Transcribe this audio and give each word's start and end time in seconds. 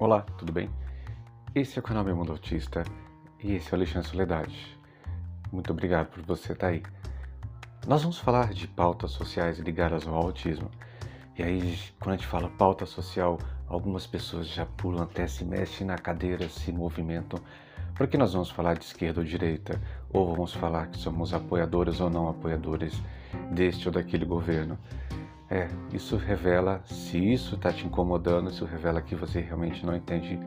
Olá, 0.00 0.20
tudo 0.38 0.52
bem? 0.52 0.70
Esse 1.52 1.76
é 1.76 1.80
o 1.80 1.82
canal 1.82 2.04
Meu 2.04 2.14
Mundo 2.14 2.30
Autista 2.30 2.84
e 3.42 3.54
esse 3.56 3.66
é 3.66 3.72
o 3.72 3.74
Alexandre 3.74 4.08
Soledade. 4.08 4.78
Muito 5.50 5.72
obrigado 5.72 6.06
por 6.06 6.22
você 6.22 6.52
estar 6.52 6.68
aí. 6.68 6.84
Nós 7.84 8.02
vamos 8.02 8.16
falar 8.16 8.54
de 8.54 8.68
pautas 8.68 9.10
sociais 9.10 9.58
ligadas 9.58 10.06
ao 10.06 10.14
autismo. 10.14 10.70
E 11.36 11.42
aí, 11.42 11.76
quando 11.98 12.14
a 12.14 12.16
gente 12.16 12.28
fala 12.28 12.48
pauta 12.48 12.86
social, 12.86 13.38
algumas 13.66 14.06
pessoas 14.06 14.46
já 14.46 14.64
pulam 14.64 15.02
até 15.02 15.26
se 15.26 15.44
mexem 15.44 15.84
na 15.84 15.98
cadeira, 15.98 16.48
se 16.48 16.70
movimentam, 16.70 17.40
porque 17.96 18.16
nós 18.16 18.34
vamos 18.34 18.50
falar 18.50 18.74
de 18.74 18.84
esquerda 18.84 19.18
ou 19.18 19.26
direita, 19.26 19.80
ou 20.12 20.32
vamos 20.32 20.54
falar 20.54 20.86
que 20.86 20.96
somos 20.96 21.34
apoiadores 21.34 22.00
ou 22.00 22.08
não 22.08 22.28
apoiadores 22.28 23.02
deste 23.50 23.88
ou 23.88 23.92
daquele 23.92 24.24
governo. 24.24 24.78
É, 25.50 25.66
isso 25.92 26.16
revela, 26.16 26.82
se 26.84 27.18
isso 27.18 27.54
está 27.54 27.72
te 27.72 27.86
incomodando, 27.86 28.50
isso 28.50 28.66
revela 28.66 29.00
que 29.00 29.14
você 29.14 29.40
realmente 29.40 29.84
não 29.84 29.96
entende 29.96 30.38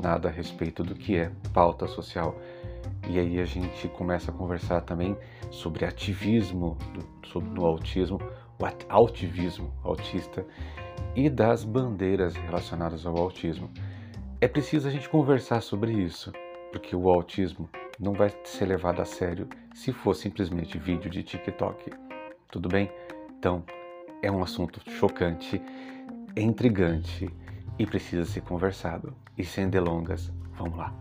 nada 0.00 0.28
a 0.28 0.30
respeito 0.30 0.84
do 0.84 0.94
que 0.94 1.16
é 1.16 1.32
pauta 1.52 1.86
social. 1.88 2.38
E 3.08 3.18
aí 3.18 3.40
a 3.40 3.44
gente 3.44 3.88
começa 3.88 4.30
a 4.30 4.34
conversar 4.34 4.82
também 4.82 5.16
sobre 5.50 5.84
ativismo 5.84 6.76
sobre, 7.24 7.50
no 7.50 7.64
autismo, 7.64 8.18
o 8.58 8.64
autivismo 8.88 9.72
autista 9.82 10.44
e 11.14 11.28
das 11.28 11.64
bandeiras 11.64 12.34
relacionadas 12.34 13.04
ao 13.04 13.16
autismo. 13.16 13.70
É 14.40 14.46
preciso 14.46 14.86
a 14.86 14.90
gente 14.90 15.08
conversar 15.08 15.60
sobre 15.60 15.92
isso, 15.92 16.32
porque 16.70 16.94
o 16.94 17.08
autismo 17.08 17.68
não 17.98 18.12
vai 18.12 18.32
ser 18.44 18.66
levado 18.66 19.00
a 19.00 19.04
sério 19.04 19.48
se 19.74 19.92
for 19.92 20.14
simplesmente 20.14 20.78
vídeo 20.78 21.10
de 21.10 21.22
TikTok. 21.22 21.90
Tudo 22.50 22.68
bem? 22.68 22.90
Então, 23.38 23.64
é 24.22 24.30
um 24.30 24.42
assunto 24.42 24.80
chocante, 24.90 25.60
intrigante 26.36 27.30
e 27.78 27.86
precisa 27.86 28.24
ser 28.24 28.42
conversado. 28.42 29.14
E 29.36 29.44
sem 29.44 29.68
delongas, 29.68 30.32
vamos 30.56 30.76
lá. 30.78 30.94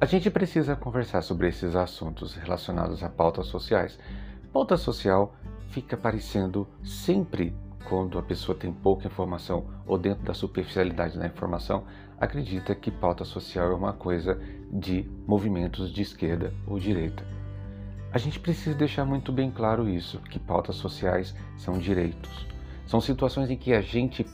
A 0.00 0.06
gente 0.06 0.30
precisa 0.30 0.74
conversar 0.74 1.20
sobre 1.20 1.48
esses 1.48 1.76
assuntos 1.76 2.34
relacionados 2.34 3.02
a 3.02 3.08
pautas 3.10 3.46
sociais. 3.46 3.98
Pauta 4.50 4.76
social 4.78 5.34
fica 5.68 5.96
parecendo 5.96 6.66
sempre 6.82 7.54
quando 7.90 8.20
a 8.20 8.22
pessoa 8.22 8.56
tem 8.56 8.72
pouca 8.72 9.08
informação 9.08 9.64
ou 9.84 9.98
dentro 9.98 10.24
da 10.24 10.32
superficialidade 10.32 11.18
da 11.18 11.26
informação, 11.26 11.82
acredita 12.20 12.72
que 12.72 12.88
pauta 12.88 13.24
social 13.24 13.72
é 13.72 13.74
uma 13.74 13.92
coisa 13.92 14.40
de 14.70 15.10
movimentos 15.26 15.92
de 15.92 16.00
esquerda 16.00 16.54
ou 16.68 16.78
direita. 16.78 17.24
A 18.12 18.18
gente 18.18 18.38
precisa 18.38 18.76
deixar 18.76 19.04
muito 19.04 19.32
bem 19.32 19.50
claro 19.50 19.88
isso, 19.88 20.20
que 20.20 20.38
pautas 20.38 20.76
sociais 20.76 21.34
são 21.58 21.78
direitos. 21.78 22.46
São 22.86 23.00
situações 23.00 23.50
em 23.50 23.56
que 23.56 23.72
a 23.72 23.80
gente 23.80 24.24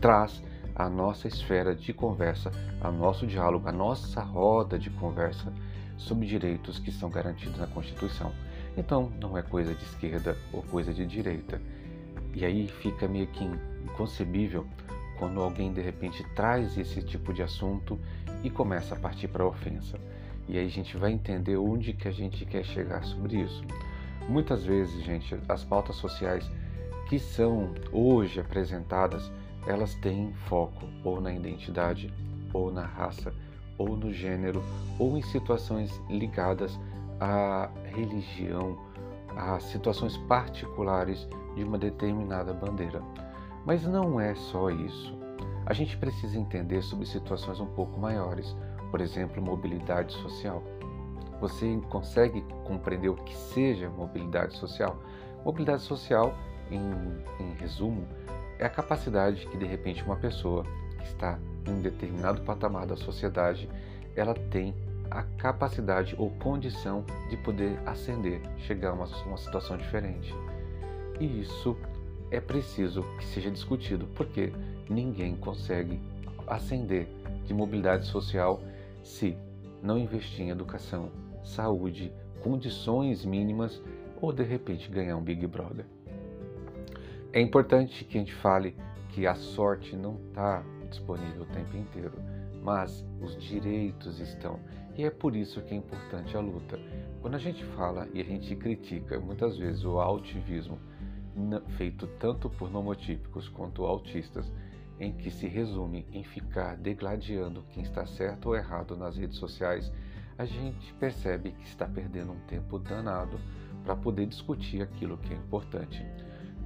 traz 0.00 0.40
a 0.72 0.88
nossa 0.88 1.26
esfera 1.26 1.74
de 1.74 1.92
conversa, 1.92 2.52
a 2.80 2.92
nosso 2.92 3.26
diálogo, 3.26 3.68
a 3.68 3.72
nossa 3.72 4.22
roda 4.22 4.78
de 4.78 4.88
conversa 4.88 5.52
sobre 5.96 6.28
direitos 6.28 6.78
que 6.78 6.92
são 6.92 7.10
garantidos 7.10 7.58
na 7.58 7.66
Constituição. 7.66 8.32
Então, 8.76 9.10
não 9.20 9.36
é 9.36 9.42
coisa 9.42 9.74
de 9.74 9.82
esquerda 9.82 10.36
ou 10.52 10.62
coisa 10.62 10.94
de 10.94 11.04
direita 11.04 11.60
e 12.34 12.44
aí 12.44 12.68
fica 12.68 13.08
meio 13.08 13.26
que 13.28 13.44
inconcebível 13.84 14.66
quando 15.18 15.40
alguém 15.40 15.72
de 15.72 15.80
repente 15.80 16.24
traz 16.34 16.78
esse 16.78 17.02
tipo 17.02 17.32
de 17.32 17.42
assunto 17.42 17.98
e 18.42 18.50
começa 18.50 18.94
a 18.94 18.98
partir 18.98 19.28
para 19.28 19.42
a 19.42 19.48
ofensa. 19.48 19.98
E 20.48 20.56
aí 20.56 20.66
a 20.66 20.70
gente 20.70 20.96
vai 20.96 21.12
entender 21.12 21.56
onde 21.56 21.92
que 21.92 22.08
a 22.08 22.12
gente 22.12 22.46
quer 22.46 22.64
chegar 22.64 23.04
sobre 23.04 23.40
isso. 23.40 23.62
Muitas 24.28 24.64
vezes, 24.64 25.02
gente, 25.04 25.38
as 25.48 25.64
pautas 25.64 25.96
sociais 25.96 26.48
que 27.08 27.18
são 27.18 27.74
hoje 27.90 28.38
apresentadas, 28.38 29.30
elas 29.66 29.94
têm 29.96 30.32
foco 30.46 30.86
ou 31.02 31.20
na 31.20 31.32
identidade, 31.32 32.12
ou 32.52 32.70
na 32.70 32.84
raça, 32.84 33.34
ou 33.76 33.96
no 33.96 34.12
gênero, 34.12 34.62
ou 34.98 35.16
em 35.16 35.22
situações 35.22 35.90
ligadas 36.08 36.78
à 37.20 37.70
religião, 37.94 38.78
a 39.38 39.60
situações 39.60 40.16
particulares 40.16 41.28
de 41.54 41.62
uma 41.62 41.78
determinada 41.78 42.52
bandeira. 42.52 43.00
Mas 43.64 43.86
não 43.86 44.20
é 44.20 44.34
só 44.34 44.68
isso. 44.68 45.16
A 45.64 45.72
gente 45.72 45.96
precisa 45.96 46.36
entender 46.36 46.82
sobre 46.82 47.06
situações 47.06 47.60
um 47.60 47.66
pouco 47.66 48.00
maiores, 48.00 48.56
por 48.90 49.00
exemplo, 49.00 49.40
mobilidade 49.40 50.12
social. 50.14 50.62
Você 51.40 51.80
consegue 51.88 52.42
compreender 52.64 53.10
o 53.10 53.14
que 53.14 53.36
seja 53.36 53.88
mobilidade 53.88 54.56
social? 54.56 55.00
Mobilidade 55.44 55.82
social, 55.82 56.34
em, 56.68 56.80
em 57.38 57.52
resumo, 57.54 58.08
é 58.58 58.64
a 58.64 58.68
capacidade 58.68 59.46
que 59.46 59.56
de 59.56 59.66
repente 59.66 60.02
uma 60.02 60.16
pessoa 60.16 60.64
que 60.98 61.04
está 61.04 61.38
em 61.64 61.70
um 61.70 61.80
determinado 61.80 62.42
patamar 62.42 62.86
da 62.86 62.96
sociedade, 62.96 63.70
ela 64.16 64.34
tem 64.34 64.74
a 65.10 65.22
capacidade 65.22 66.14
ou 66.18 66.30
condição 66.30 67.04
de 67.30 67.36
poder 67.36 67.78
ascender, 67.86 68.40
chegar 68.58 68.90
a 68.90 68.94
uma, 68.94 69.06
uma 69.26 69.36
situação 69.36 69.76
diferente. 69.76 70.34
E 71.20 71.40
isso 71.40 71.76
é 72.30 72.40
preciso 72.40 73.02
que 73.18 73.24
seja 73.24 73.50
discutido, 73.50 74.06
porque 74.14 74.52
ninguém 74.88 75.36
consegue 75.36 76.00
ascender 76.46 77.08
de 77.44 77.54
mobilidade 77.54 78.06
social 78.06 78.60
se 79.02 79.36
não 79.82 79.98
investir 79.98 80.46
em 80.46 80.50
educação, 80.50 81.10
saúde, 81.42 82.12
condições 82.42 83.24
mínimas 83.24 83.82
ou 84.20 84.32
de 84.32 84.42
repente 84.42 84.90
ganhar 84.90 85.16
um 85.16 85.22
Big 85.22 85.46
Brother. 85.46 85.86
É 87.32 87.40
importante 87.40 88.04
que 88.04 88.16
a 88.16 88.20
gente 88.20 88.34
fale 88.34 88.76
que 89.10 89.26
a 89.26 89.34
sorte 89.34 89.96
não 89.96 90.16
está 90.28 90.62
disponível 90.88 91.42
o 91.42 91.46
tempo 91.46 91.76
inteiro, 91.76 92.14
mas 92.62 93.04
os 93.20 93.36
direitos 93.36 94.20
estão. 94.20 94.58
E 94.98 95.04
é 95.04 95.10
por 95.10 95.36
isso 95.36 95.62
que 95.62 95.72
é 95.72 95.76
importante 95.76 96.36
a 96.36 96.40
luta. 96.40 96.76
Quando 97.22 97.36
a 97.36 97.38
gente 97.38 97.64
fala 97.64 98.08
e 98.12 98.20
a 98.20 98.24
gente 98.24 98.56
critica 98.56 99.20
muitas 99.20 99.56
vezes 99.56 99.84
o 99.84 100.00
altivismo, 100.00 100.76
feito 101.76 102.08
tanto 102.18 102.50
por 102.50 102.68
nomotípicos 102.68 103.48
quanto 103.48 103.84
autistas, 103.84 104.52
em 104.98 105.12
que 105.12 105.30
se 105.30 105.46
resume 105.46 106.04
em 106.12 106.24
ficar 106.24 106.76
degladiando 106.76 107.64
quem 107.70 107.84
está 107.84 108.04
certo 108.06 108.46
ou 108.46 108.56
errado 108.56 108.96
nas 108.96 109.16
redes 109.16 109.38
sociais, 109.38 109.92
a 110.36 110.44
gente 110.44 110.92
percebe 110.94 111.52
que 111.52 111.64
está 111.64 111.86
perdendo 111.86 112.32
um 112.32 112.40
tempo 112.48 112.76
danado 112.76 113.38
para 113.84 113.94
poder 113.94 114.26
discutir 114.26 114.82
aquilo 114.82 115.16
que 115.18 115.32
é 115.32 115.36
importante. 115.36 116.04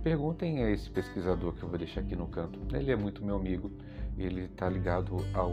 Perguntem 0.03 0.64
a 0.64 0.70
esse 0.70 0.88
pesquisador 0.88 1.53
que 1.53 1.62
eu 1.62 1.69
vou 1.69 1.76
deixar 1.76 2.00
aqui 2.00 2.16
no 2.16 2.28
canto. 2.28 2.59
Ele 2.75 2.91
é 2.91 2.97
muito 2.97 3.22
meu 3.22 3.37
amigo, 3.37 3.70
ele 4.16 4.44
está 4.44 4.70
ligado 4.70 5.19
ao 5.34 5.53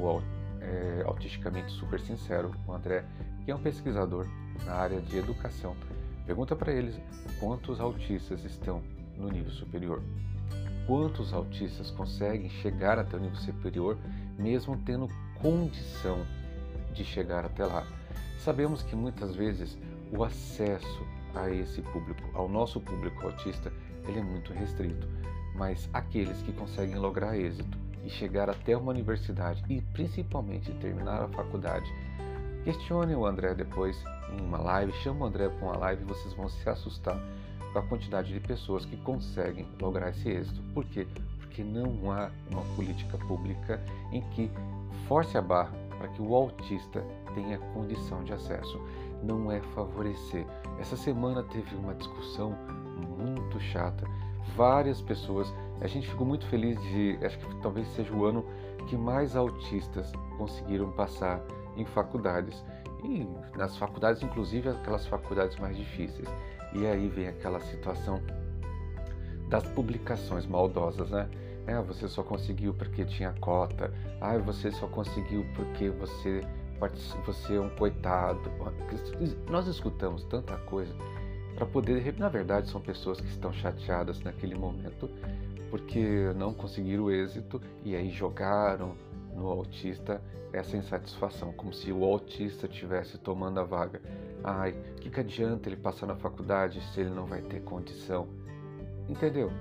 é, 0.62 1.04
Autisticamente 1.06 1.72
Super 1.72 2.00
Sincero, 2.00 2.52
o 2.68 2.74
André, 2.74 3.06
que 3.44 3.52
é 3.52 3.56
um 3.56 3.62
pesquisador 3.62 4.28
na 4.66 4.74
área 4.74 5.02
de 5.02 5.18
educação. 5.18 5.76
Pergunta 6.26 6.56
para 6.56 6.72
eles 6.72 7.00
quantos 7.40 7.80
autistas 7.80 8.44
estão 8.44 8.82
no 9.18 9.30
nível 9.30 9.52
superior. 9.52 10.02
Quantos 10.86 11.34
autistas 11.34 11.92
conseguem 11.92 12.50
chegar 12.50 12.98
até 12.98 13.18
o 13.18 13.20
nível 13.20 13.38
superior 13.38 13.98
mesmo 14.38 14.78
tendo 14.86 15.08
condição 15.42 16.26
de 16.94 17.04
chegar 17.04 17.46
até 17.46 17.66
lá? 17.66 17.86
Sabemos 18.40 18.82
que 18.84 18.96
muitas 18.96 19.36
vezes 19.36 19.78
o 20.12 20.24
acesso 20.24 21.06
a 21.36 21.50
esse 21.50 21.82
público, 21.82 22.24
ao 22.34 22.50
nosso 22.50 22.80
público 22.80 23.26
autista, 23.26 23.72
ele 24.08 24.20
é 24.20 24.24
muito 24.24 24.54
restrito, 24.54 25.08
mas 25.56 25.90
aqueles 25.94 26.42
que 26.42 26.52
conseguem 26.52 26.96
lograr 26.96 27.38
êxito 27.38 27.78
e 28.04 28.10
chegar 28.10 28.50
até 28.50 28.76
uma 28.76 28.92
universidade 28.92 29.64
e 29.70 29.82
principalmente 29.94 30.72
terminar 30.74 31.24
a 31.24 31.28
faculdade, 31.28 31.92
questione 32.64 33.16
o 33.16 33.26
André 33.26 33.54
depois 33.54 34.02
em 34.38 34.42
uma 34.42 34.58
live, 34.60 34.92
chama 34.94 35.26
o 35.26 35.28
André 35.28 35.50
para 35.50 35.66
uma 35.66 35.78
live 35.78 36.04
e 36.04 36.06
vocês 36.06 36.34
vão 36.34 36.48
se 36.48 36.70
assustar 36.70 37.20
com 37.72 37.80
a 37.80 37.84
quantidade 37.84 38.34
de 38.34 38.40
pessoas 38.40 38.86
que 38.86 38.98
conseguem 38.98 39.68
lograr 39.80 40.10
esse 40.10 40.30
êxito. 40.30 40.62
Por 40.74 40.86
quê? 40.86 41.08
Porque 41.40 41.64
não 41.64 42.12
há 42.12 42.30
uma 42.50 42.62
política 42.76 43.18
pública 43.18 43.82
em 44.12 44.22
que 44.32 44.50
force 45.08 45.38
a 45.38 45.42
barra 45.42 45.72
para 45.98 46.08
que 46.10 46.22
o 46.22 46.34
autista 46.34 47.04
tenha 47.34 47.58
condição 47.74 48.24
de 48.24 48.34
acesso. 48.34 48.80
Não 49.22 49.52
é 49.52 49.60
favorecer. 49.76 50.46
Essa 50.80 50.96
semana 50.96 51.44
teve 51.44 51.76
uma 51.76 51.94
discussão 51.94 52.56
muito 53.18 53.60
chata. 53.60 54.08
Várias 54.56 55.02
pessoas, 55.02 55.54
a 55.82 55.88
gente 55.88 56.08
ficou 56.08 56.26
muito 56.26 56.46
feliz 56.48 56.82
de, 56.84 57.18
acho 57.24 57.38
que 57.38 57.62
talvez 57.62 57.88
seja 57.90 58.14
o 58.14 58.26
ano 58.26 58.46
que 58.88 58.98
mais 58.98 59.36
autistas 59.36 60.12
conseguiram 60.38 60.92
passar 60.92 61.42
em 61.76 61.86
faculdades. 61.86 62.64
E 63.04 63.28
nas 63.58 63.78
faculdades, 63.78 64.22
inclusive 64.22 64.70
aquelas 64.70 65.06
faculdades 65.08 65.58
mais 65.58 65.78
difíceis. 65.78 66.28
E 66.74 66.86
aí 66.86 67.08
vem 67.08 67.28
aquela 67.28 67.60
situação 67.62 68.22
das 69.48 69.64
publicações 69.64 70.46
maldosas, 70.46 71.10
né? 71.10 71.28
É, 71.66 71.80
você 71.82 72.08
só 72.08 72.24
conseguiu 72.24 72.74
porque 72.74 73.06
tinha 73.06 73.34
cota. 73.40 73.94
Ah, 74.20 74.38
você 74.38 74.72
só 74.72 74.88
conseguiu 74.88 75.46
porque 75.56 75.90
você 75.90 76.42
você 77.26 77.56
é 77.56 77.60
um 77.60 77.70
coitado. 77.70 78.50
Nós 79.50 79.68
escutamos 79.68 80.24
tanta 80.26 80.56
coisa 80.60 80.94
para 81.56 81.66
poder, 81.66 82.16
na 82.18 82.30
verdade, 82.30 82.70
são 82.70 82.80
pessoas 82.80 83.20
que 83.20 83.28
estão 83.28 83.52
chateadas 83.52 84.20
naquele 84.22 84.56
momento 84.56 85.10
porque 85.70 86.34
não 86.36 86.54
conseguiram 86.54 87.12
êxito 87.12 87.62
e 87.84 87.96
aí 87.96 88.10
jogaram 88.10 88.96
no 89.36 89.48
autista 89.48 90.22
essa 90.52 90.76
insatisfação, 90.76 91.54
como 91.54 91.72
se 91.72 91.92
o 91.92 92.04
autista 92.04 92.66
estivesse 92.66 93.18
tomando 93.20 93.60
a 93.60 93.64
vaga. 93.64 94.02
Ai, 94.44 94.72
o 94.72 94.96
que, 94.96 95.10
que 95.10 95.20
adianta 95.20 95.70
ele 95.70 95.78
passar 95.78 96.08
na 96.08 96.16
faculdade 96.16 96.82
se 96.92 97.02
ele 97.02 97.12
não 97.12 97.26
vai 97.26 97.42
ter 97.42 97.62
condição? 97.62 98.28
Entendeu? 99.08 99.52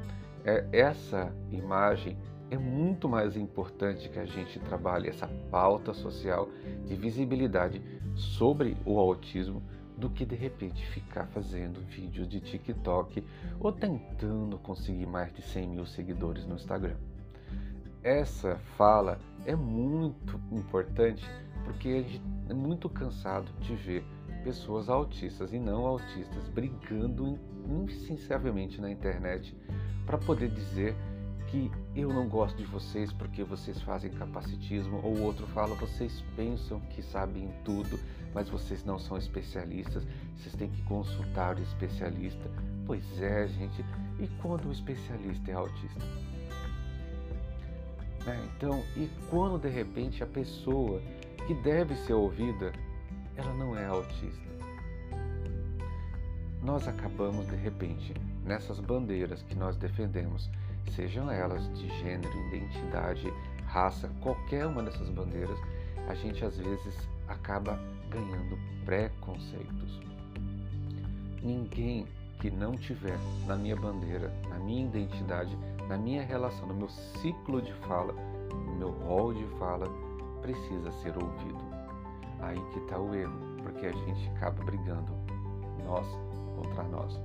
É, 0.44 0.66
essa 0.72 1.32
imagem 1.50 2.16
é 2.50 2.56
muito 2.56 3.08
mais 3.08 3.36
importante 3.36 4.08
que 4.08 4.18
a 4.18 4.24
gente 4.24 4.58
trabalhe 4.60 5.08
essa 5.08 5.28
pauta 5.50 5.92
social 5.92 6.48
de 6.86 6.94
visibilidade 6.94 7.82
sobre 8.14 8.76
o 8.86 8.98
autismo 8.98 9.62
do 9.98 10.08
que 10.08 10.24
de 10.24 10.36
repente 10.36 10.86
ficar 10.86 11.26
fazendo 11.26 11.84
vídeos 11.88 12.28
de 12.28 12.40
TikTok 12.40 13.24
ou 13.58 13.72
tentando 13.72 14.56
conseguir 14.58 15.06
mais 15.06 15.32
de 15.32 15.42
100 15.42 15.68
mil 15.68 15.86
seguidores 15.86 16.46
no 16.46 16.54
Instagram. 16.54 16.96
Essa 18.02 18.56
fala 18.76 19.18
é 19.44 19.56
muito 19.56 20.40
importante 20.52 21.28
porque 21.64 21.88
a 21.88 22.02
gente 22.02 22.22
é 22.48 22.54
muito 22.54 22.88
cansado 22.88 23.50
de 23.60 23.74
ver 23.74 24.04
pessoas 24.44 24.88
autistas 24.88 25.52
e 25.52 25.58
não 25.58 25.84
autistas 25.84 26.48
brigando 26.48 27.38
insinceramente 27.68 28.80
na 28.80 28.90
internet 28.90 29.54
para 30.06 30.16
poder 30.16 30.48
dizer 30.48 30.94
que 31.48 31.70
eu 31.94 32.10
não 32.10 32.28
gosto 32.28 32.56
de 32.56 32.64
vocês 32.64 33.12
porque 33.12 33.42
vocês 33.42 33.80
fazem 33.80 34.10
capacitismo, 34.10 35.00
ou 35.02 35.20
outro 35.20 35.46
fala 35.48 35.74
vocês 35.74 36.22
pensam 36.36 36.80
que 36.80 37.02
sabem 37.02 37.50
tudo, 37.64 37.98
mas 38.38 38.48
vocês 38.48 38.84
não 38.84 39.00
são 39.00 39.16
especialistas, 39.16 40.06
vocês 40.36 40.54
têm 40.54 40.70
que 40.70 40.80
consultar 40.84 41.56
o 41.56 41.60
especialista. 41.60 42.48
Pois 42.86 43.02
é, 43.20 43.48
gente, 43.48 43.84
e 44.20 44.28
quando 44.40 44.68
o 44.68 44.72
especialista 44.72 45.50
é 45.50 45.54
autista? 45.54 45.98
Né? 48.24 48.48
Então, 48.54 48.80
e 48.96 49.10
quando 49.28 49.60
de 49.60 49.68
repente 49.68 50.22
a 50.22 50.26
pessoa 50.26 51.02
que 51.48 51.54
deve 51.54 51.96
ser 51.96 52.12
ouvida, 52.12 52.72
ela 53.34 53.52
não 53.54 53.76
é 53.76 53.86
autista? 53.86 54.48
Nós 56.62 56.86
acabamos 56.86 57.44
de 57.48 57.56
repente 57.56 58.14
nessas 58.44 58.78
bandeiras 58.78 59.42
que 59.42 59.56
nós 59.56 59.76
defendemos 59.76 60.48
sejam 60.94 61.28
elas 61.28 61.68
de 61.76 61.88
gênero, 61.98 62.32
identidade, 62.46 63.32
raça, 63.66 64.08
qualquer 64.20 64.64
uma 64.64 64.84
dessas 64.84 65.10
bandeiras, 65.10 65.58
a 66.06 66.14
gente 66.14 66.44
às 66.44 66.56
vezes 66.56 66.94
acaba 67.26 67.76
ganhando 68.08 68.58
preconceitos. 68.84 70.00
Ninguém 71.42 72.06
que 72.40 72.50
não 72.50 72.72
tiver 72.72 73.18
na 73.46 73.56
minha 73.56 73.76
bandeira, 73.76 74.32
na 74.48 74.58
minha 74.58 74.86
identidade, 74.86 75.56
na 75.88 75.96
minha 75.96 76.22
relação, 76.22 76.66
no 76.68 76.74
meu 76.74 76.88
ciclo 76.88 77.60
de 77.60 77.72
fala, 77.86 78.12
no 78.52 78.76
meu 78.76 78.90
rol 78.90 79.34
de 79.34 79.44
fala, 79.58 79.86
precisa 80.40 80.90
ser 81.02 81.16
ouvido. 81.16 81.58
Aí 82.40 82.60
que 82.72 82.78
está 82.78 82.98
o 82.98 83.14
erro, 83.14 83.38
porque 83.62 83.86
a 83.86 83.92
gente 83.92 84.28
acaba 84.36 84.64
brigando 84.64 85.12
nós 85.84 86.06
contra 86.56 86.82
nós. 86.84 87.20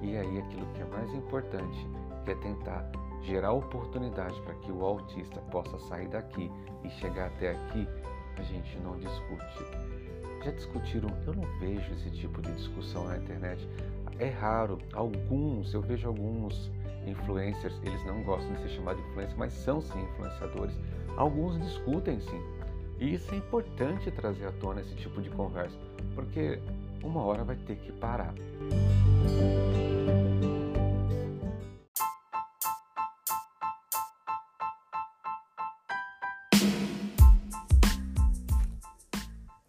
E 0.00 0.16
aí 0.16 0.38
aquilo 0.38 0.66
que 0.74 0.82
é 0.82 0.86
mais 0.86 1.12
importante, 1.14 1.88
que 2.24 2.30
é 2.30 2.34
tentar 2.36 2.90
gerar 3.22 3.52
oportunidade 3.52 4.40
para 4.42 4.54
que 4.54 4.70
o 4.70 4.84
autista 4.84 5.40
possa 5.50 5.78
sair 5.80 6.08
daqui 6.08 6.50
e 6.84 6.90
chegar 6.90 7.26
até 7.28 7.52
aqui, 7.52 7.88
a 8.38 8.42
gente 8.42 8.78
não 8.78 8.98
discute. 8.98 9.64
Já 10.44 10.50
discutiram? 10.50 11.08
Eu 11.26 11.34
não 11.34 11.58
vejo 11.58 11.92
esse 11.92 12.10
tipo 12.10 12.42
de 12.42 12.52
discussão 12.52 13.06
na 13.06 13.16
internet. 13.16 13.68
É 14.18 14.28
raro. 14.28 14.78
Alguns, 14.92 15.72
eu 15.74 15.80
vejo 15.80 16.08
alguns 16.08 16.70
influencers, 17.06 17.78
eles 17.82 18.04
não 18.06 18.22
gostam 18.22 18.52
de 18.54 18.62
ser 18.62 18.68
chamados 18.70 19.02
de 19.02 19.10
influencers, 19.10 19.38
mas 19.38 19.52
são 19.52 19.80
sim 19.80 20.00
influenciadores. 20.02 20.74
Alguns 21.16 21.58
discutem 21.60 22.20
sim. 22.20 22.42
E 22.98 23.14
isso 23.14 23.34
é 23.34 23.38
importante 23.38 24.10
trazer 24.10 24.46
à 24.46 24.52
tona 24.52 24.80
esse 24.80 24.94
tipo 24.94 25.20
de 25.20 25.30
conversa, 25.30 25.76
porque 26.14 26.60
uma 27.02 27.22
hora 27.22 27.44
vai 27.44 27.56
ter 27.56 27.76
que 27.76 27.92
parar. 27.92 28.34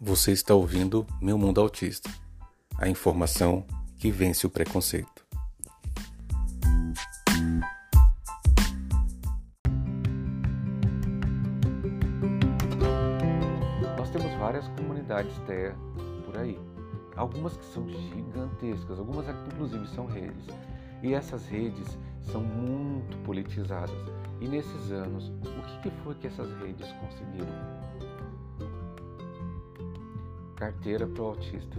Você 0.06 0.34
está 0.34 0.54
ouvindo 0.54 1.08
Meu 1.22 1.38
Mundo 1.38 1.62
Autista 1.62 2.10
a 2.78 2.90
informação 2.90 3.66
que 3.98 4.12
vence 4.12 4.46
o 4.46 4.50
preconceito. 4.50 5.26
Nós 13.98 14.10
temos 14.10 14.30
várias 14.38 14.68
comunidades 14.68 15.34
TEA 15.48 15.74
por 16.26 16.38
aí. 16.38 16.60
Algumas 17.16 17.56
que 17.56 17.64
são 17.68 17.88
gigantescas, 17.88 19.00
algumas 19.00 19.26
inclusive 19.30 19.88
são 19.88 20.06
redes. 20.06 20.48
E 21.02 21.14
essas 21.14 21.46
redes 21.48 21.98
são 22.24 22.42
muito 22.42 23.18
politizadas. 23.20 23.96
E 24.42 24.50
nesses 24.50 24.92
anos, 24.92 25.30
o 25.30 25.82
que 25.82 25.90
foi 26.04 26.14
que 26.16 26.28
essas 26.28 26.52
redes 26.60 26.92
conseguiram? 27.00 27.93
Carteira 30.63 31.06
para 31.06 31.21
o 31.21 31.25
autista, 31.27 31.77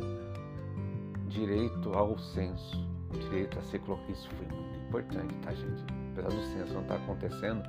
direito 1.28 1.94
ao 1.94 2.18
censo, 2.18 2.86
direito 3.12 3.58
a 3.58 3.62
ser 3.62 3.78
colocado. 3.78 4.10
Isso 4.10 4.28
foi 4.28 4.46
muito 4.46 4.78
importante, 4.86 5.34
tá, 5.36 5.54
gente? 5.54 5.84
Apesar 6.12 6.28
do 6.28 6.42
censo 6.52 6.74
não 6.74 6.82
estar 6.82 6.98
tá 6.98 7.02
acontecendo, 7.02 7.62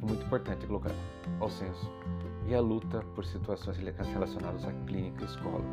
foi 0.00 0.08
muito 0.08 0.26
importante 0.26 0.66
colocar 0.66 0.90
ao 1.38 1.48
censo. 1.48 1.88
E 2.48 2.54
a 2.54 2.60
luta 2.60 3.00
por 3.14 3.24
situações 3.24 3.76
relacionadas 3.76 4.64
à 4.64 4.72
clínica 4.86 5.22
e 5.22 5.26
escola. 5.26 5.64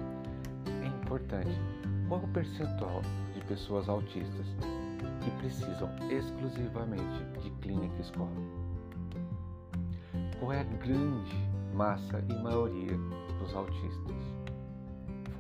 É 0.84 0.88
importante. 0.88 1.60
Qual 2.08 2.22
o 2.22 2.28
percentual 2.28 3.02
de 3.34 3.42
pessoas 3.46 3.90
autistas 3.90 4.46
que 5.24 5.32
precisam 5.40 5.90
exclusivamente 6.12 7.24
de 7.42 7.50
clínica 7.62 7.96
e 7.98 8.02
escola? 8.02 8.30
Qual 10.40 10.54
é 10.54 10.62
a 10.62 10.64
grande 10.64 11.36
massa 11.74 12.24
e 12.30 12.34
maioria 12.44 12.98
dos 13.40 13.56
autistas? 13.56 14.43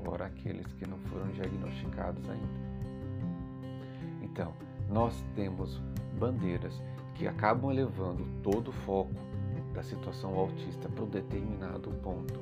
Fora 0.03 0.25
aqueles 0.25 0.67
que 0.73 0.87
não 0.87 0.97
foram 1.09 1.27
diagnosticados 1.29 2.29
ainda. 2.29 2.73
Então, 4.21 4.53
nós 4.89 5.23
temos 5.35 5.81
bandeiras 6.19 6.81
que 7.15 7.27
acabam 7.27 7.71
elevando 7.71 8.25
todo 8.41 8.69
o 8.69 8.73
foco 8.85 9.13
da 9.73 9.83
situação 9.83 10.35
autista 10.35 10.89
para 10.89 11.03
um 11.03 11.09
determinado 11.09 11.89
ponto. 12.01 12.39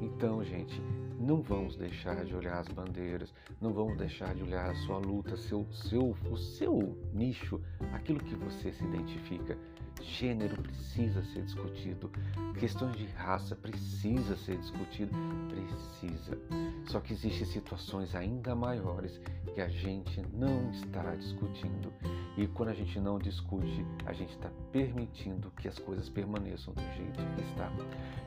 Então, 0.00 0.44
gente, 0.44 0.80
não 1.18 1.40
vamos 1.40 1.76
deixar 1.76 2.24
de 2.24 2.34
olhar 2.34 2.58
as 2.58 2.68
bandeiras, 2.68 3.32
não 3.60 3.72
vamos 3.72 3.96
deixar 3.96 4.34
de 4.34 4.42
olhar 4.42 4.70
a 4.70 4.74
sua 4.74 4.98
luta, 4.98 5.36
seu, 5.36 5.66
seu, 5.72 6.14
o 6.30 6.36
seu 6.36 6.96
nicho, 7.12 7.60
aquilo 7.92 8.20
que 8.20 8.34
você 8.34 8.72
se 8.72 8.84
identifica. 8.84 9.56
Gênero 10.02 10.62
precisa 10.62 11.22
ser 11.24 11.42
discutido, 11.42 12.10
questões 12.58 12.96
de 12.96 13.06
raça 13.06 13.54
precisa 13.54 14.36
ser 14.36 14.56
discutido, 14.58 15.12
precisa. 15.48 16.38
Só 16.86 17.00
que 17.00 17.12
existem 17.12 17.46
situações 17.46 18.14
ainda 18.14 18.54
maiores 18.54 19.20
que 19.54 19.60
a 19.60 19.68
gente 19.68 20.22
não 20.32 20.70
está 20.70 21.14
discutindo. 21.14 21.92
E 22.36 22.46
quando 22.46 22.68
a 22.68 22.74
gente 22.74 23.00
não 23.00 23.18
discute, 23.18 23.86
a 24.04 24.12
gente 24.12 24.30
está 24.30 24.50
permitindo 24.70 25.50
que 25.52 25.68
as 25.68 25.78
coisas 25.78 26.08
permaneçam 26.10 26.74
do 26.74 26.82
jeito 26.94 27.18
que 27.34 27.42
está. 27.50 27.72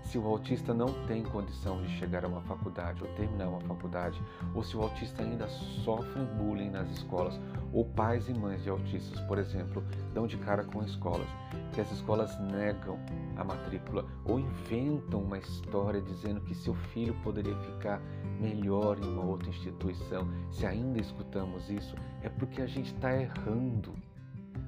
Se 0.03 0.17
o 0.17 0.25
autista 0.25 0.73
não 0.73 0.87
tem 1.05 1.21
condição 1.21 1.81
de 1.83 1.89
chegar 1.99 2.25
a 2.25 2.27
uma 2.27 2.41
faculdade 2.41 3.03
ou 3.03 3.09
terminar 3.13 3.47
uma 3.47 3.61
faculdade, 3.61 4.19
ou 4.55 4.63
se 4.63 4.75
o 4.75 4.81
autista 4.81 5.21
ainda 5.21 5.47
sofre 5.47 6.23
bullying 6.37 6.71
nas 6.71 6.89
escolas, 6.89 7.39
ou 7.71 7.85
pais 7.85 8.27
e 8.27 8.33
mães 8.33 8.63
de 8.63 8.69
autistas, 8.69 9.21
por 9.21 9.37
exemplo, 9.37 9.83
dão 10.13 10.25
de 10.25 10.37
cara 10.37 10.63
com 10.63 10.83
escolas, 10.83 11.27
que 11.69 11.81
as 11.81 11.91
escolas 11.91 12.37
negam 12.39 12.99
a 13.37 13.43
matrícula 13.43 14.05
ou 14.25 14.39
inventam 14.39 15.21
uma 15.21 15.37
história 15.37 16.01
dizendo 16.01 16.41
que 16.41 16.55
seu 16.55 16.73
filho 16.73 17.13
poderia 17.23 17.55
ficar 17.57 18.01
melhor 18.39 18.97
em 18.99 19.07
uma 19.07 19.25
outra 19.25 19.49
instituição. 19.49 20.27
Se 20.51 20.65
ainda 20.65 20.99
escutamos 20.99 21.69
isso, 21.69 21.95
é 22.21 22.29
porque 22.29 22.61
a 22.61 22.67
gente 22.67 22.93
está 22.93 23.15
errando. 23.15 23.93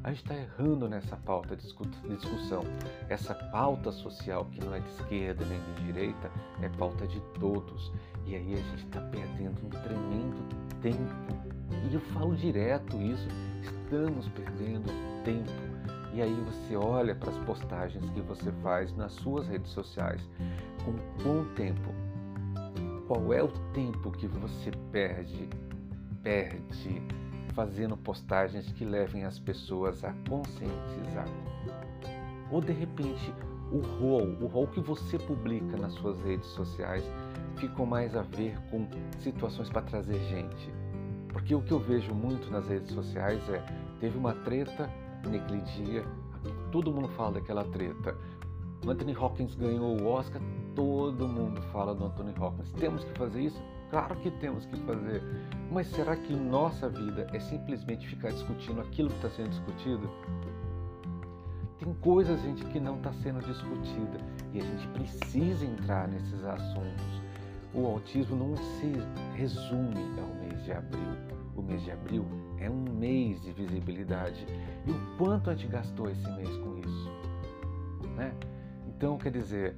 A 0.03 0.09
gente 0.09 0.23
está 0.23 0.35
errando 0.35 0.89
nessa 0.89 1.15
pauta 1.15 1.55
de 1.55 1.63
discussão. 1.63 2.63
Essa 3.07 3.35
pauta 3.35 3.91
social, 3.91 4.45
que 4.45 4.63
não 4.63 4.73
é 4.73 4.79
de 4.79 4.89
esquerda 4.89 5.45
nem 5.45 5.59
de 5.75 5.83
direita, 5.85 6.31
é 6.61 6.69
pauta 6.69 7.05
de 7.05 7.19
todos. 7.39 7.91
E 8.25 8.35
aí 8.35 8.53
a 8.53 8.57
gente 8.57 8.85
está 8.85 9.01
perdendo 9.01 9.63
um 9.65 9.69
tremendo 9.69 10.37
tempo. 10.81 11.51
E 11.89 11.93
eu 11.93 12.01
falo 12.01 12.35
direto 12.35 12.99
isso: 12.99 13.27
estamos 13.61 14.27
perdendo 14.29 14.87
tempo. 15.23 15.70
E 16.13 16.21
aí 16.21 16.33
você 16.45 16.75
olha 16.75 17.15
para 17.15 17.29
as 17.29 17.37
postagens 17.39 18.09
que 18.11 18.21
você 18.21 18.51
faz 18.63 18.95
nas 18.95 19.13
suas 19.13 19.47
redes 19.47 19.71
sociais. 19.71 20.21
Com 20.83 20.93
quanto 21.23 21.53
tempo? 21.55 21.89
Qual 23.07 23.33
é 23.33 23.43
o 23.43 23.49
tempo 23.73 24.11
que 24.11 24.27
você 24.27 24.71
perde 24.91 25.49
perde 26.23 27.01
fazendo 27.53 27.97
postagens 27.97 28.71
que 28.73 28.85
levem 28.85 29.25
as 29.25 29.39
pessoas 29.39 30.03
a 30.03 30.13
conscientizar. 30.29 31.27
Ou 32.49 32.61
de 32.61 32.71
repente, 32.71 33.33
o 33.71 33.79
rol, 33.79 34.37
o 34.41 34.47
rol 34.47 34.67
que 34.67 34.79
você 34.79 35.17
publica 35.17 35.77
nas 35.77 35.93
suas 35.93 36.21
redes 36.23 36.47
sociais 36.49 37.03
ficou 37.57 37.85
mais 37.85 38.15
a 38.15 38.21
ver 38.21 38.57
com 38.69 38.87
situações 39.19 39.69
para 39.69 39.81
trazer 39.81 40.19
gente. 40.27 40.73
Porque 41.29 41.55
o 41.55 41.61
que 41.61 41.71
eu 41.71 41.79
vejo 41.79 42.13
muito 42.13 42.49
nas 42.51 42.67
redes 42.67 42.91
sociais 42.91 43.41
é 43.49 43.63
teve 43.99 44.17
uma 44.17 44.33
treta 44.33 44.89
naquele 45.29 45.61
dia, 45.61 46.05
todo 46.71 46.91
mundo 46.91 47.07
fala 47.09 47.33
daquela 47.33 47.63
treta. 47.65 48.15
Anthony 48.87 49.15
Hopkins 49.15 49.53
ganhou 49.55 50.01
o 50.01 50.07
Oscar, 50.07 50.41
todo 50.75 51.27
mundo 51.27 51.61
fala 51.71 51.93
do 51.93 52.05
Anthony 52.05 52.33
Hopkins. 52.39 52.71
Temos 52.73 53.03
que 53.03 53.17
fazer 53.17 53.41
isso? 53.41 53.61
Claro 53.91 54.15
que 54.15 54.31
temos 54.31 54.65
que 54.65 54.77
fazer. 54.85 55.21
Mas 55.71 55.87
será 55.87 56.15
que 56.15 56.33
nossa 56.33 56.89
vida 56.89 57.27
é 57.33 57.39
simplesmente 57.39 58.07
ficar 58.07 58.31
discutindo 58.31 58.81
aquilo 58.81 59.09
que 59.09 59.15
está 59.17 59.29
sendo 59.29 59.49
discutido? 59.49 60.09
Tem 61.77 61.93
coisas, 61.95 62.41
gente, 62.41 62.63
que 62.65 62.79
não 62.79 62.97
está 62.97 63.11
sendo 63.13 63.39
discutida 63.45 64.19
e 64.53 64.59
a 64.59 64.63
gente 64.63 64.87
precisa 64.89 65.65
entrar 65.65 66.07
nesses 66.07 66.43
assuntos. 66.43 67.21
O 67.73 67.85
autismo 67.85 68.35
não 68.35 68.55
se 68.55 68.93
resume 69.35 70.19
ao 70.19 70.35
mês 70.35 70.63
de 70.63 70.71
abril. 70.71 71.40
O 71.61 71.63
mês 71.63 71.83
de 71.83 71.91
abril 71.91 72.25
é 72.57 72.67
um 72.67 72.81
mês 72.81 73.39
de 73.43 73.51
visibilidade. 73.51 74.45
E 74.87 74.91
o 74.91 75.17
quanto 75.17 75.51
a 75.51 75.55
gente 75.55 75.71
gastou 75.71 76.09
esse 76.09 76.27
mês 76.31 76.49
com 76.57 76.77
isso? 76.79 77.11
Né? 78.15 78.33
Então, 78.87 79.15
quer 79.17 79.31
dizer, 79.31 79.75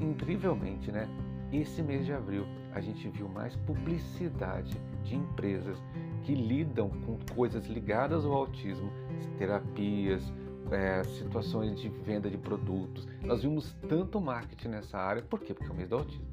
incrivelmente, 0.00 0.92
né? 0.92 1.08
Esse 1.52 1.82
mês 1.82 2.06
de 2.06 2.12
abril 2.12 2.46
a 2.72 2.80
gente 2.80 3.08
viu 3.08 3.28
mais 3.28 3.54
publicidade 3.56 4.80
de 5.02 5.16
empresas 5.16 5.76
que 6.22 6.34
lidam 6.34 6.88
com 6.88 7.18
coisas 7.34 7.66
ligadas 7.66 8.24
ao 8.24 8.32
autismo, 8.32 8.90
terapias, 9.36 10.32
é, 10.70 11.02
situações 11.04 11.80
de 11.80 11.88
venda 11.88 12.30
de 12.30 12.38
produtos. 12.38 13.08
Nós 13.22 13.42
vimos 13.42 13.76
tanto 13.88 14.20
marketing 14.20 14.68
nessa 14.68 14.98
área, 14.98 15.20
por 15.20 15.40
quê? 15.40 15.52
Porque 15.52 15.68
é 15.68 15.74
o 15.74 15.76
mês 15.76 15.88
do 15.88 15.96
autismo. 15.96 16.24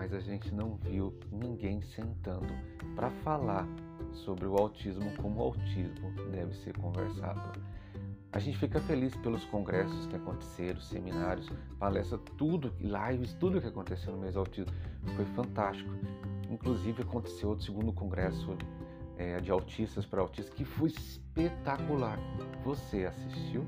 Mas 0.00 0.14
a 0.14 0.18
gente 0.18 0.50
não 0.54 0.76
viu 0.76 1.12
ninguém 1.30 1.82
sentando 1.82 2.54
para 2.96 3.10
falar 3.22 3.68
sobre 4.14 4.46
o 4.46 4.56
autismo 4.56 5.14
como 5.18 5.40
o 5.40 5.42
autismo 5.42 6.10
deve 6.32 6.54
ser 6.54 6.74
conversado. 6.78 7.60
A 8.32 8.38
gente 8.38 8.56
fica 8.56 8.80
feliz 8.80 9.14
pelos 9.18 9.44
congressos 9.44 10.06
que 10.06 10.16
aconteceram, 10.16 10.80
seminários, 10.80 11.50
palestras, 11.78 12.18
tudo, 12.38 12.72
lives, 12.80 13.34
tudo 13.34 13.60
que 13.60 13.66
aconteceu 13.66 14.12
no 14.12 14.18
mês 14.22 14.32
do 14.32 14.40
autismo. 14.40 14.72
Foi 15.16 15.26
fantástico. 15.26 15.90
Inclusive 16.48 17.02
aconteceu 17.02 17.50
o 17.50 17.60
segundo 17.60 17.92
congresso 17.92 18.56
é, 19.18 19.38
de 19.38 19.50
autistas 19.50 20.06
para 20.06 20.22
autistas 20.22 20.54
que 20.54 20.64
foi 20.64 20.88
espetacular. 20.88 22.18
Você 22.64 23.04
assistiu? 23.04 23.66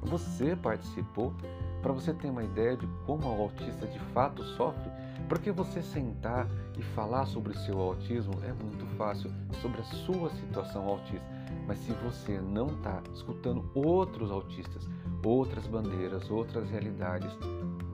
Você 0.00 0.56
participou? 0.56 1.34
Para 1.82 1.92
você 1.92 2.14
ter 2.14 2.30
uma 2.30 2.42
ideia 2.42 2.74
de 2.74 2.86
como 3.04 3.26
o 3.26 3.42
autista 3.42 3.86
de 3.86 3.98
fato 4.14 4.42
sofre, 4.56 4.90
porque 5.32 5.50
você 5.50 5.80
sentar 5.80 6.46
e 6.76 6.82
falar 6.82 7.24
sobre 7.24 7.52
o 7.52 7.58
seu 7.60 7.80
autismo 7.80 8.34
é 8.44 8.52
muito 8.52 8.84
fácil, 8.98 9.32
sobre 9.62 9.80
a 9.80 9.84
sua 9.84 10.28
situação 10.28 10.86
autista. 10.86 11.26
Mas 11.66 11.78
se 11.78 11.92
você 12.04 12.38
não 12.38 12.66
está 12.66 13.02
escutando 13.14 13.64
outros 13.74 14.30
autistas, 14.30 14.86
outras 15.24 15.66
bandeiras, 15.66 16.30
outras 16.30 16.68
realidades, 16.68 17.32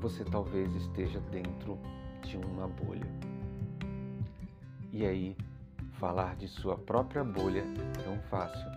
você 0.01 0.25
talvez 0.25 0.75
esteja 0.75 1.21
dentro 1.31 1.79
de 2.25 2.37
uma 2.39 2.67
bolha. 2.67 3.07
E 4.93 5.07
aí, 5.07 5.37
falar 5.93 6.35
de 6.35 6.49
sua 6.49 6.77
própria 6.77 7.23
bolha 7.23 7.61
é 7.61 8.03
tão 8.03 8.19
fácil. 8.23 8.69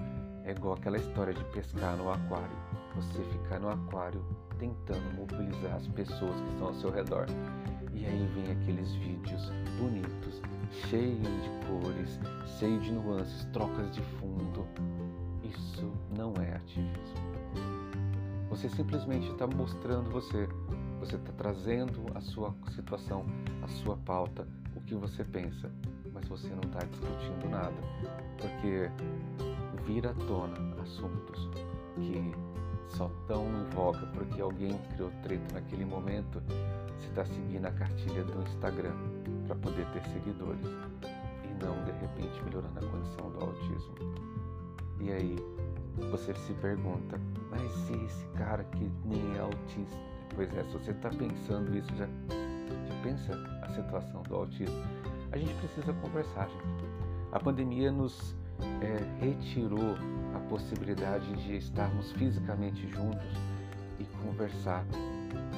É 0.46 0.52
igual 0.52 0.76
aquela 0.76 0.98
história 0.98 1.34
de 1.34 1.44
pescar 1.46 1.98
no 1.98 2.12
aquário. 2.12 2.56
Você 2.96 3.24
ficar 3.24 3.60
no 3.60 3.70
aquário 3.70 4.24
tentando 4.60 5.16
mobilizar 5.16 5.78
as 5.78 5.88
pessoas 5.88 6.40
que 6.40 6.50
estão 6.50 6.68
ao 6.68 6.76
seu 6.76 6.92
redor. 6.92 7.26
E 7.94 8.06
aí 8.06 8.26
vem 8.34 8.52
aqueles 8.52 8.94
vídeos 8.94 9.52
bonitos, 9.80 10.42
cheios 10.90 11.20
de 11.20 11.50
cores, 11.68 12.20
cheios 12.58 12.84
de 12.84 12.92
nuances, 12.92 13.46
trocas 13.54 13.94
de 13.94 14.02
fundo. 14.20 14.66
Isso 15.44 15.92
não 16.16 16.34
é 16.42 16.56
ativismo. 16.56 17.32
Você 18.50 18.68
simplesmente 18.70 19.30
está 19.30 19.48
mostrando 19.48 20.10
você, 20.10 20.48
você 21.00 21.16
está 21.16 21.32
trazendo 21.34 22.06
a 22.14 22.22
sua 22.22 22.54
situação, 22.76 23.26
a 23.62 23.68
sua 23.68 23.96
pauta, 23.98 24.48
o 24.76 24.82
que 24.82 24.94
você 24.94 25.24
pensa, 25.24 25.72
mas 26.14 26.28
você 26.28 26.50
não 26.50 26.62
está 26.62 26.80
discutindo 26.80 27.50
nada, 27.50 27.74
porque 28.38 28.92
vira 29.86 30.12
à 30.12 30.14
tona 30.14 30.82
assuntos 30.82 31.50
que 31.96 32.51
só 32.92 33.08
estão 33.22 33.46
em 33.46 33.76
voga 33.76 34.06
porque 34.14 34.42
alguém 34.42 34.78
criou 34.94 35.12
treta 35.24 35.54
naquele 35.54 35.86
momento, 35.86 36.42
você 37.00 37.08
está 37.08 37.26
seguindo 37.26 37.66
a 37.66 37.72
cartilha 37.72 38.24
do 38.24 38.42
Instagram 38.42 38.94
para 39.48 39.56
poder 39.56 39.86
ter 39.88 40.04
seguidores 40.10 40.66
e 40.66 41.64
não 41.64 41.84
de 41.84 41.92
repente 41.92 42.44
melhorando 42.44 42.80
a 42.80 42.90
condição 42.90 43.32
do 43.32 43.46
autismo. 43.46 43.96
E 45.00 45.12
aí 45.12 45.36
você 46.10 46.34
se 46.34 46.54
pergunta, 46.54 47.20
mas 47.50 47.72
se 47.72 47.94
esse 47.94 48.26
cara 48.38 48.64
que 48.64 48.92
nem 49.06 49.36
é 49.36 49.40
autista, 49.40 49.98
pois 50.36 50.54
é, 50.56 50.64
se 50.64 50.74
você 50.74 50.92
está 50.92 51.10
pensando 51.10 51.76
isso, 51.76 51.90
já, 51.96 52.06
já 52.06 53.02
pensa 53.04 53.34
a 53.64 53.70
situação 53.70 54.22
do 54.24 54.36
autismo. 54.36 54.84
A 55.32 55.38
gente 55.38 55.54
precisa 55.56 55.94
conversar, 55.94 56.48
gente. 56.50 56.86
A 57.32 57.40
pandemia 57.40 57.92
nos 57.92 58.36
é, 58.82 59.26
retirou 59.26 59.96
possibilidade 60.52 61.34
de 61.46 61.56
estarmos 61.56 62.12
fisicamente 62.12 62.86
juntos 62.90 63.32
e 63.98 64.04
conversar, 64.22 64.86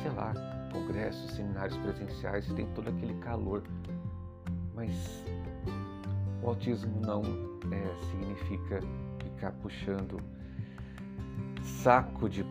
sei 0.03 0.11
lá, 0.11 0.31
congressos, 0.71 1.31
seminários 1.31 1.75
presenciais, 1.77 2.45
tem 2.53 2.67
todo 2.75 2.89
aquele 2.89 3.15
calor, 3.15 3.63
mas 4.75 4.91
o 6.43 6.47
autismo 6.47 7.01
não 7.01 7.23
é, 7.71 8.05
significa 8.11 8.81
ficar 9.23 9.51
puxando 9.53 10.21
saco 11.63 12.29
de 12.29 12.45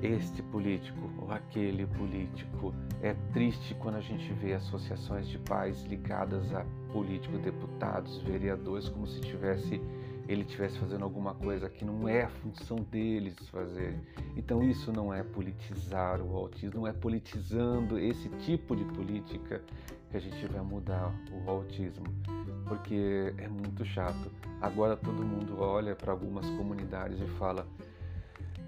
este 0.00 0.42
político 0.44 1.10
ou 1.18 1.32
aquele 1.32 1.88
político. 1.88 2.72
É 3.02 3.14
triste 3.32 3.74
quando 3.80 3.96
a 3.96 4.00
gente 4.00 4.32
vê 4.34 4.54
associações 4.54 5.26
de 5.26 5.40
pais 5.40 5.82
ligadas 5.86 6.54
a 6.54 6.64
políticos, 6.92 7.40
deputados, 7.40 8.22
vereadores, 8.22 8.88
como 8.88 9.08
se 9.08 9.20
tivesse 9.22 9.80
ele 10.28 10.42
estivesse 10.42 10.78
fazendo 10.78 11.04
alguma 11.04 11.34
coisa 11.34 11.68
que 11.68 11.84
não 11.84 12.08
é 12.08 12.22
a 12.22 12.28
função 12.28 12.76
deles 12.76 13.36
fazer. 13.50 13.98
Então 14.36 14.62
isso 14.62 14.92
não 14.92 15.12
é 15.12 15.22
politizar 15.22 16.20
o 16.20 16.36
autismo, 16.36 16.80
não 16.80 16.86
é 16.86 16.92
politizando 16.92 17.98
esse 17.98 18.28
tipo 18.40 18.74
de 18.74 18.84
política 18.84 19.62
que 20.10 20.16
a 20.16 20.20
gente 20.20 20.46
vai 20.46 20.62
mudar 20.62 21.12
o 21.30 21.50
autismo, 21.50 22.06
porque 22.66 23.34
é 23.36 23.48
muito 23.48 23.84
chato. 23.84 24.30
Agora 24.60 24.96
todo 24.96 25.24
mundo 25.24 25.60
olha 25.60 25.94
para 25.94 26.12
algumas 26.12 26.48
comunidades 26.50 27.20
e 27.20 27.26
fala: 27.38 27.66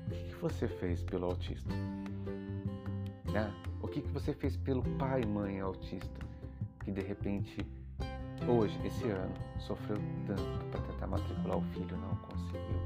o 0.06 0.10
que, 0.10 0.34
você 0.36 0.68
fez 0.68 1.02
pelo 1.02 1.26
autista? 1.26 1.72
Né? 3.32 3.52
O 3.80 3.88
que, 3.88 4.02
que 4.02 4.10
você 4.10 4.34
fez 4.34 4.56
pelo 4.56 4.82
pai 4.96 5.22
e 5.22 5.26
mãe 5.26 5.60
autista 5.60 6.26
que 6.86 6.92
de 6.92 7.00
repente 7.00 7.66
hoje, 8.45 8.78
esse 8.85 9.09
ano, 9.09 9.35
sofreu 9.59 9.99
tanto 10.26 10.64
para 10.71 10.81
tentar 10.81 11.07
matricular 11.07 11.59
o 11.59 11.62
filho, 11.73 11.97
não 11.97 12.14
conseguiu. 12.16 12.76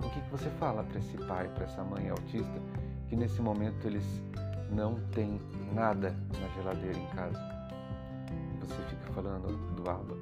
O 0.00 0.10
que, 0.10 0.20
que 0.20 0.30
você 0.30 0.48
fala 0.50 0.84
para 0.84 0.98
esse 0.98 1.16
pai, 1.18 1.48
para 1.48 1.64
essa 1.64 1.82
mãe 1.82 2.08
autista, 2.08 2.60
que 3.08 3.16
nesse 3.16 3.40
momento 3.40 3.86
eles 3.86 4.04
não 4.70 5.00
têm 5.12 5.40
nada 5.74 6.14
na 6.40 6.48
geladeira 6.54 6.98
em 6.98 7.06
casa? 7.08 7.38
Você 8.60 8.82
fica 8.88 9.12
falando 9.12 9.56
do 9.74 9.90
ABA, 9.90 10.14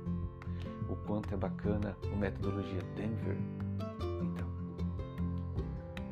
o 0.89 0.97
quanto 1.07 1.33
é 1.35 1.37
bacana 1.37 1.97
a 2.13 2.17
metodologia 2.17 2.81
Denver. 2.97 3.37
Então, 4.23 4.49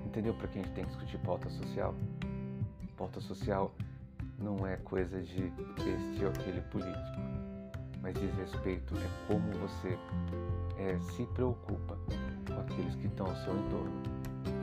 entendeu 0.07 0.35
para 0.35 0.49
que 0.49 0.59
a 0.59 0.63
gente 0.63 0.75
tem 0.75 0.85
que 0.85 0.91
discutir 0.91 1.19
pauta 1.19 1.49
social? 1.51 1.95
Pauta 2.97 3.21
social 3.21 3.75
não 4.39 4.67
é 4.67 4.77
coisa 4.77 5.21
de 5.23 5.53
este 5.79 6.25
ou 6.25 6.31
aquele 6.31 6.61
político 6.63 7.52
mas 8.03 8.15
diz 8.15 8.35
respeito 8.35 8.95
é 8.97 9.09
como 9.29 9.49
você 9.53 9.97
é, 10.77 10.99
se 10.99 11.25
preocupa 11.27 11.97
com 12.47 12.61
aqueles 12.61 12.95
que 12.97 13.07
estão 13.07 13.27
ao 13.27 13.37
seu 13.37 13.57
entorno. 13.57 14.03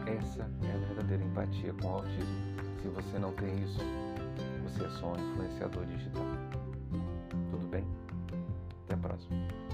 Essa 0.06 0.42
é 0.42 0.76
a 0.76 0.88
verdadeira 0.88 1.24
empatia 1.24 1.74
com 1.82 1.88
o 1.88 1.94
autismo. 1.96 2.60
Se 2.82 2.88
você 2.90 3.18
não 3.18 3.32
tem 3.34 3.64
isso, 3.64 3.80
você 4.64 4.86
é 4.86 4.90
só 5.00 5.14
um 5.14 5.16
influenciador 5.16 5.86
digital. 5.86 6.26
Tudo 7.50 7.68
bem? 7.68 7.86
Até 8.84 8.96
a 8.96 8.98
próxima. 8.98 9.69